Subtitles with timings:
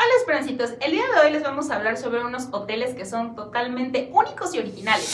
[0.00, 3.34] Hola Esperancitos, el día de hoy les vamos a hablar sobre unos hoteles que son
[3.34, 5.12] totalmente únicos y originales.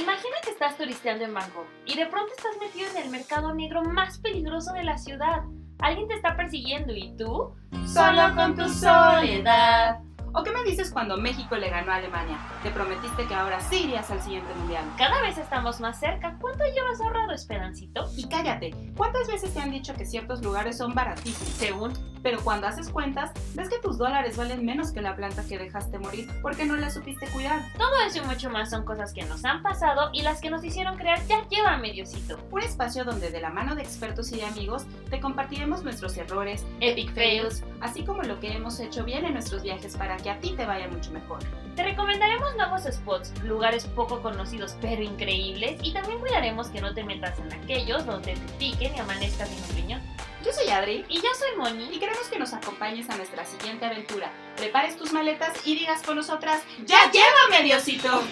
[0.00, 3.82] Imagina que estás turisteando en Bangkok y de pronto estás metido en el mercado negro
[3.82, 5.42] más peligroso de la ciudad.
[5.80, 7.56] Alguien te está persiguiendo y tú,
[7.92, 9.98] Solo con tu soledad.
[10.34, 12.38] ¿O qué me dices cuando México le ganó a Alemania?
[12.62, 14.84] Te prometiste que ahora sí irías al siguiente mundial.
[14.96, 16.36] cada vez estamos más cerca.
[16.40, 18.08] ¿Cuánto llevas ahorrado, Esperancito?
[18.16, 21.54] Y cállate, ¿cuántas veces te han dicho que ciertos lugares son baratísimos?
[21.54, 25.58] Según Pero cuando haces cuentas, ves que tus dólares valen menos que la planta que
[25.58, 27.62] dejaste morir porque no la supiste cuidar.
[27.76, 30.64] todo eso y mucho más son cosas que nos han pasado y las que nos
[30.64, 32.38] hicieron crear ya lleva mediocito.
[32.50, 36.64] Un espacio donde de la mano de expertos y de amigos te compartiremos nuestros errores,
[36.80, 37.62] Epic fails.
[37.80, 40.66] así como lo que hemos hecho bien en nuestros viajes para que a ti te
[40.66, 41.38] vaya mucho mejor.
[41.76, 47.04] Te recomendaremos nuevos spots, lugares poco conocidos pero increíbles y también cuidaremos que no te
[47.04, 50.00] metas en aquellos donde te piquen y amanezcas sin opinión.
[50.48, 51.94] Yo soy Adri Y yo soy Moni.
[51.94, 54.32] y queremos que nos acompañes a nuestra siguiente aventura.
[54.56, 58.22] Prepares tus maletas y digas con nosotras, ¡Ya llévame, Diosito!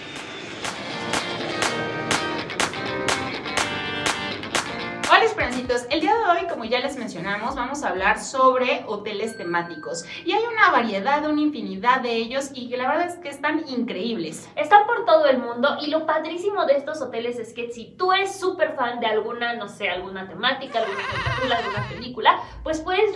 [5.17, 9.39] Hola Esperancitos, el día de hoy, como ya les mencionamos, vamos a hablar sobre hoteles
[9.39, 10.05] temáticos.
[10.27, 14.47] Y hay una variedad, una infinidad de ellos y la verdad es que están increíbles.
[14.57, 18.13] Están por todo el mundo y lo padrísimo de estos hoteles es que si tú
[18.13, 23.15] eres súper fan de alguna, no sé, alguna temática, alguna película, alguna película, pues puedes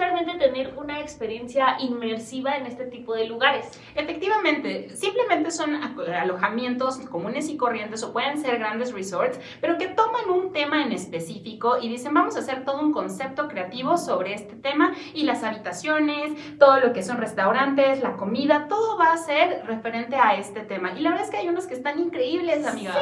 [0.51, 3.67] tener una experiencia inmersiva en este tipo de lugares.
[3.95, 10.29] Efectivamente, simplemente son alojamientos comunes y corrientes o pueden ser grandes resorts, pero que toman
[10.29, 14.57] un tema en específico y dicen vamos a hacer todo un concepto creativo sobre este
[14.57, 19.65] tema y las habitaciones, todo lo que son restaurantes, la comida, todo va a ser
[19.67, 20.93] referente a este tema.
[20.99, 22.95] Y la verdad es que hay unos que están increíbles, amiga.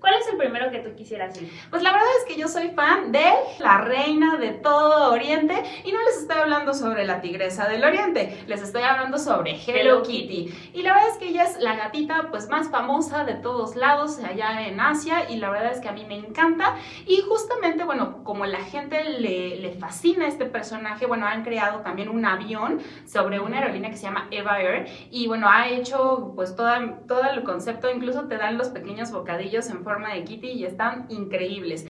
[0.00, 1.50] ¿Cuál es el primero que tú quisieras ir?
[1.70, 3.24] Pues la verdad es que yo soy fan de
[3.58, 8.44] la reina de todo Oriente y no les estoy hablando sobre la tigresa del Oriente,
[8.46, 10.70] les estoy hablando sobre Hello Hello Kitty.
[10.74, 14.18] Y la verdad es que ella es la gatita pues más famosa de todos lados
[14.18, 16.76] allá en Asia y la verdad es que a mí me encanta
[17.06, 22.08] y justamente bueno, como la gente le, le fascina este personaje, bueno, han creado también
[22.08, 26.56] un avión sobre una aerolínea que se llama Eva Air y bueno, ha hecho pues
[26.56, 30.64] toda, todo el concepto, incluso te dan los pequeños bocadillos en forma de Kitty y
[30.64, 31.86] están increíbles.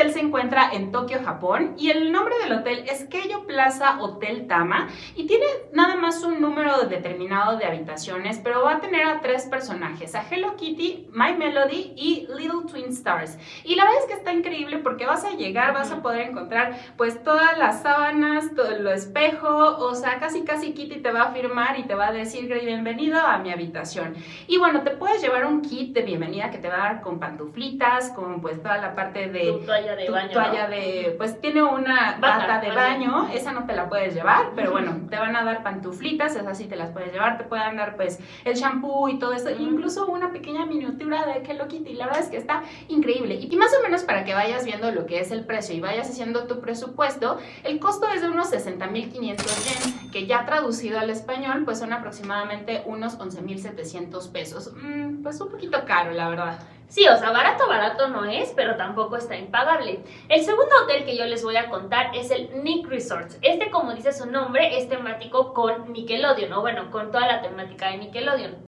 [0.00, 4.46] Hotel se encuentra en Tokio, Japón, y el nombre del hotel es Keio Plaza Hotel
[4.46, 5.44] Tama, y tiene
[5.74, 10.24] nada más un número determinado de habitaciones, pero va a tener a tres personajes, a
[10.26, 13.36] Hello Kitty, My Melody y Little Twin Stars.
[13.62, 16.78] Y la verdad es que está increíble porque vas a llegar, vas a poder encontrar
[16.96, 21.32] pues todas las sábanas, todo lo espejo, o sea, casi casi Kitty te va a
[21.32, 24.14] firmar y te va a decir bienvenido a mi habitación.
[24.46, 27.20] Y bueno, te puedes llevar un kit de bienvenida que te va a dar con
[27.20, 29.60] pantuflitas, con pues toda la parte de
[29.94, 30.30] toalla de tu baño.
[30.32, 30.70] toalla ¿no?
[30.70, 33.28] de, pues tiene una Bata, de baño.
[33.32, 36.66] esa no te la puedes llevar, pero bueno, te van a dar pantuflitas, esas sí
[36.66, 40.32] te las puedes llevar, te pueden dar pues el shampoo y todo eso, incluso una
[40.32, 43.34] pequeña miniatura de Hello Kitty, la verdad es que está increíble.
[43.34, 46.08] Y más o menos para que vayas viendo lo que es el precio y vayas
[46.08, 51.62] haciendo tu presupuesto, el costo es de unos 60.500 yens, que ya traducido al español
[51.64, 54.72] pues son aproximadamente unos 11.700 pesos.
[54.74, 56.58] Mm, pues un poquito caro, la verdad.
[56.90, 60.00] Sí, o sea, barato, barato no es, pero tampoco está impagable.
[60.28, 63.38] El segundo hotel que yo les voy a contar es el Nick Resorts.
[63.42, 67.92] Este, como dice su nombre, es temático con Nickelodeon, o bueno, con toda la temática
[67.92, 68.66] de Nickelodeon.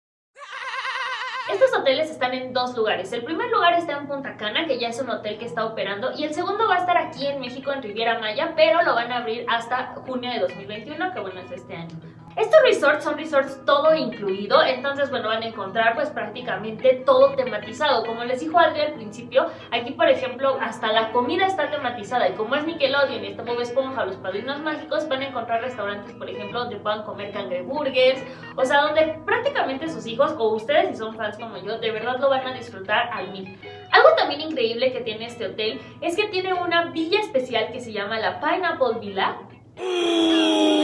[1.53, 3.13] Estos hoteles están en dos lugares.
[3.13, 6.13] El primer lugar está en Punta Cana, que ya es un hotel que está operando,
[6.17, 9.13] y el segundo va a estar aquí en México, en Riviera Maya, pero lo van
[9.13, 12.16] a abrir hasta junio de 2021, que bueno, es este año.
[12.37, 18.05] Estos resorts son resorts todo incluido, entonces bueno, van a encontrar pues prácticamente todo tematizado.
[18.05, 22.33] Como les dijo Adri al principio, aquí por ejemplo hasta la comida está tematizada y
[22.33, 26.29] como es Nickelodeon y está Bob Esponja, los padrinos mágicos, van a encontrar restaurantes por
[26.29, 28.23] ejemplo donde puedan comer cangreburgers,
[28.55, 32.19] o sea, donde prácticamente sus hijos o ustedes si son fans como yo, de verdad
[32.21, 33.59] lo van a disfrutar al mil.
[33.91, 37.93] Algo también increíble que tiene este hotel es que tiene una villa especial que se
[37.93, 39.39] llama la Pineapple Villa,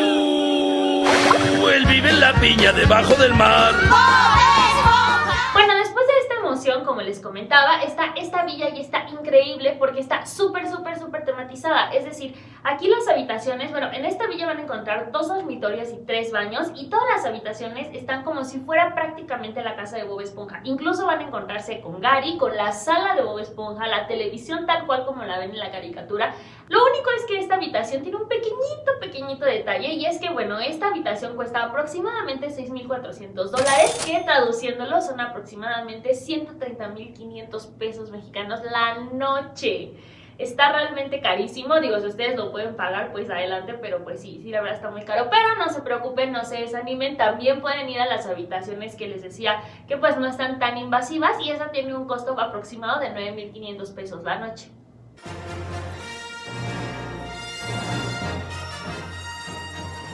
[1.72, 3.72] Él vive en la piña debajo del mar.
[5.54, 10.00] Bueno, después de esta emoción, como les comentaba, está esta villa y está increíble porque
[10.00, 11.90] está súper, súper, súper tematizada.
[11.92, 12.34] Es decir,
[12.64, 16.70] aquí las habitaciones, bueno, en esta villa van a encontrar dos dormitorios y tres baños
[16.75, 20.61] y todas las habitaciones están como si fuera prácticamente la casa de Bob Esponja.
[20.64, 24.87] Incluso van a encontrarse con Gary, con la sala de Bob Esponja, la televisión tal
[24.87, 26.35] cual como la ven en la caricatura.
[26.69, 30.58] Lo único es que esta habitación tiene un pequeñito, pequeñito detalle y es que, bueno,
[30.58, 39.93] esta habitación cuesta aproximadamente 6.400 dólares, que traduciéndolo son aproximadamente 130.500 pesos mexicanos la noche.
[40.43, 44.50] Está realmente carísimo, digo, si ustedes lo pueden pagar, pues adelante, pero pues sí, sí,
[44.50, 45.29] la verdad está muy caro.
[45.31, 49.23] Pero no se preocupen, no se desanimen, también pueden ir a las habitaciones que les
[49.23, 53.94] decía que pues no están tan invasivas y esa tiene un costo aproximado de 9.500
[53.94, 54.69] pesos la noche.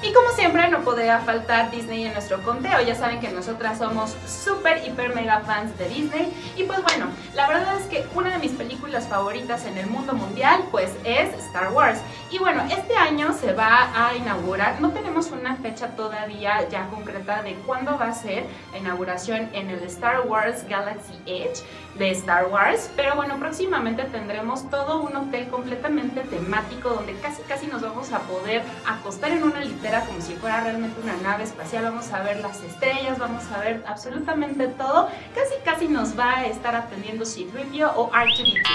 [0.09, 4.17] Y como siempre no podría faltar Disney en nuestro conteo, ya saben que nosotras somos
[4.27, 6.33] súper, hiper, mega fans de Disney.
[6.57, 10.15] Y pues bueno, la verdad es que una de mis películas favoritas en el mundo
[10.15, 12.01] mundial pues es Star Wars.
[12.31, 17.43] Y bueno, este año se va a inaugurar, no tenemos una fecha todavía ya concreta
[17.43, 21.63] de cuándo va a ser la inauguración en el Star Wars Galaxy Edge
[21.99, 27.67] de Star Wars, pero bueno, próximamente tendremos todo un hotel completamente temático donde casi casi
[27.67, 31.85] nos vamos a poder acostar en una litera como si fuera realmente una nave espacial,
[31.85, 36.47] vamos a ver las estrellas, vamos a ver absolutamente todo, casi casi nos va a
[36.47, 38.71] estar atendiendo C-3PO o Arturito.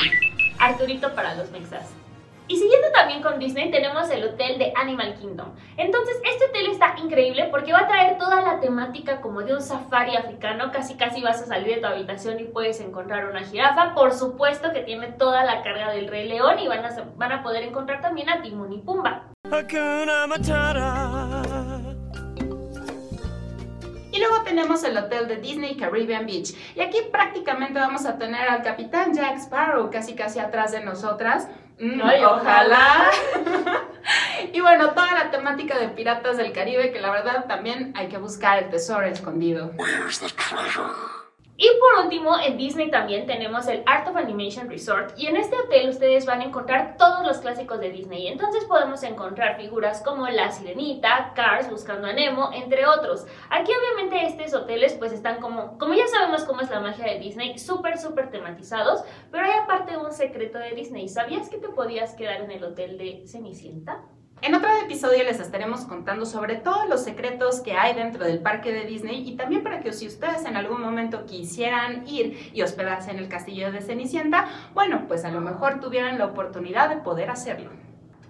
[0.59, 1.89] Arturito para los mexas.
[2.47, 5.47] Y siguiendo también con Disney tenemos el hotel de Animal Kingdom.
[5.77, 9.61] Entonces este hotel está increíble porque va a traer toda la temática como de un
[9.61, 10.69] safari africano.
[10.71, 13.95] Casi casi vas a salir de tu habitación y puedes encontrar una jirafa.
[13.95, 17.43] Por supuesto que tiene toda la carga del Rey León y van a, van a
[17.43, 19.32] poder encontrar también a Timón y Pumba.
[24.11, 26.55] Y luego tenemos el hotel de Disney Caribbean Beach.
[26.75, 31.47] Y aquí prácticamente vamos a tener al capitán Jack Sparrow casi casi atrás de nosotras.
[31.79, 33.11] Mm, ojalá.
[34.53, 38.17] y bueno, toda la temática de Piratas del Caribe, que la verdad también hay que
[38.17, 39.71] buscar el tesoro escondido.
[41.55, 45.55] Y por último, en Disney también tenemos el Art of Animation Resort y en este
[45.55, 48.27] hotel ustedes van a encontrar todos los clásicos de Disney.
[48.27, 53.27] Entonces podemos encontrar figuras como La Sirenita, Cars, Buscando a Nemo, entre otros.
[53.51, 57.19] Aquí obviamente estos hoteles pues están como, como ya sabemos cómo es la magia de
[57.19, 61.07] Disney, súper súper tematizados, pero hay aparte un secreto de Disney.
[61.07, 64.01] ¿Sabías que te podías quedar en el hotel de Cenicienta?
[64.43, 68.73] En otro episodio les estaremos contando sobre todos los secretos que hay dentro del parque
[68.73, 73.11] de Disney y también para que si ustedes en algún momento quisieran ir y hospedarse
[73.11, 77.29] en el castillo de Cenicienta, bueno, pues a lo mejor tuvieran la oportunidad de poder
[77.29, 77.69] hacerlo.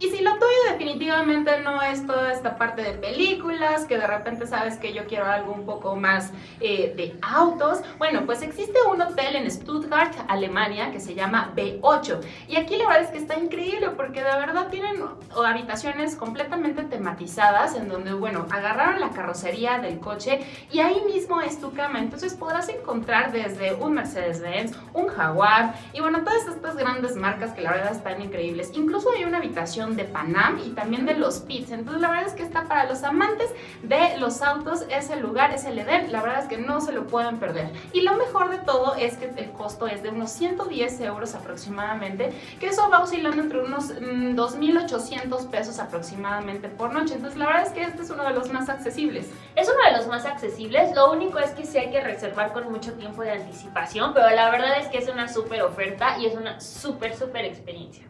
[0.03, 4.45] Y si lo tuyo definitivamente no es toda esta parte de películas, que de repente
[4.45, 9.01] sabes que yo quiero algo un poco más eh, de autos, bueno, pues existe un
[9.01, 12.19] hotel en Stuttgart, Alemania, que se llama B8.
[12.49, 15.01] Y aquí la verdad es que está increíble porque de verdad tienen
[15.45, 21.61] habitaciones completamente tematizadas en donde, bueno, agarraron la carrocería del coche y ahí mismo es
[21.61, 21.99] tu cama.
[21.99, 27.61] Entonces podrás encontrar desde un Mercedes-Benz, un Jaguar y bueno, todas estas grandes marcas que
[27.61, 28.73] la verdad están increíbles.
[28.75, 31.71] Incluso hay una habitación de Panam y también de los Pits.
[31.71, 33.49] Entonces la verdad es que está para los amantes
[33.81, 37.37] de los autos, ese lugar, ese Edén, la verdad es que no se lo pueden
[37.37, 37.71] perder.
[37.93, 42.31] Y lo mejor de todo es que el costo es de unos 110 euros aproximadamente,
[42.59, 47.15] que eso va oscilando entre unos 2.800 mm, pesos aproximadamente por noche.
[47.15, 49.29] Entonces la verdad es que este es uno de los más accesibles.
[49.55, 52.71] Es uno de los más accesibles, lo único es que sí hay que reservar con
[52.71, 56.35] mucho tiempo de anticipación, pero la verdad es que es una súper oferta y es
[56.35, 58.05] una súper, súper experiencia.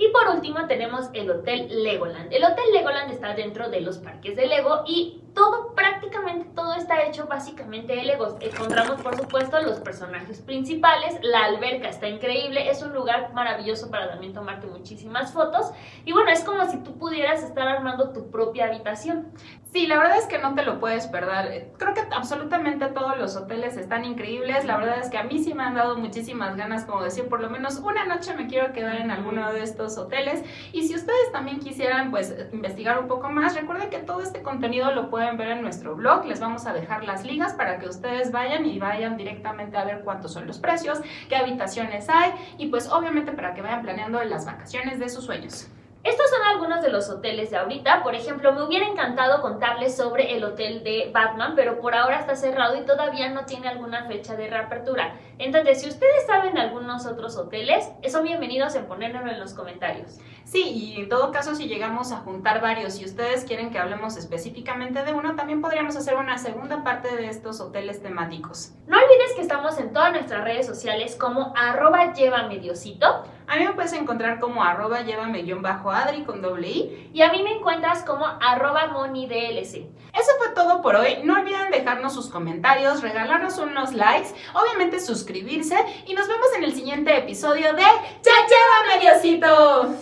[0.00, 2.32] Y por último tenemos el Hotel Legoland.
[2.32, 7.02] El Hotel Legoland está dentro de los parques de Lego y todo, prácticamente todo está
[7.02, 8.36] hecho básicamente de Legos.
[8.40, 14.08] Encontramos por supuesto los personajes principales, la alberca está increíble, es un lugar maravilloso para
[14.08, 15.70] también tomarte muchísimas fotos.
[16.06, 19.28] Y bueno, es como si tú pudieras estar armando tu propia habitación.
[19.72, 21.70] Sí, la verdad es que no te lo puedes perder.
[21.78, 24.64] Creo que absolutamente todos los hoteles están increíbles.
[24.64, 27.40] La verdad es que a mí sí me han dado muchísimas ganas, como decir, por
[27.40, 30.42] lo menos una noche me quiero quedar en alguno de estos hoteles.
[30.72, 34.90] Y si ustedes también quisieran, pues, investigar un poco más, recuerden que todo este contenido
[34.90, 36.26] lo pueden ver en nuestro blog.
[36.26, 40.02] Les vamos a dejar las ligas para que ustedes vayan y vayan directamente a ver
[40.02, 44.46] cuántos son los precios, qué habitaciones hay y pues obviamente para que vayan planeando las
[44.46, 45.68] vacaciones de sus sueños.
[46.02, 48.02] Estos son algunos de los hoteles de ahorita.
[48.02, 52.36] Por ejemplo, me hubiera encantado contarles sobre el hotel de Batman, pero por ahora está
[52.36, 55.16] cerrado y todavía no tiene alguna fecha de reapertura.
[55.36, 60.18] Entonces, si ustedes saben algunos otros hoteles, son bienvenidos en ponérmelo en los comentarios.
[60.44, 64.16] Sí, y en todo caso, si llegamos a juntar varios y ustedes quieren que hablemos
[64.16, 68.72] específicamente de uno, también podríamos hacer una segunda parte de estos hoteles temáticos.
[68.86, 73.24] No olvides que estamos en todas nuestras redes sociales como arroba llevamediosito.
[73.50, 77.10] A mí me puedes encontrar como arroba llévame-adri con doble i.
[77.12, 79.74] Y a mí me encuentras como arroba monidlc.
[80.12, 81.18] Eso fue todo por hoy.
[81.24, 85.74] No olviden dejarnos sus comentarios, regalarnos unos likes, obviamente suscribirse
[86.06, 89.96] y nos vemos en el siguiente episodio de Ya Llévame Diosito.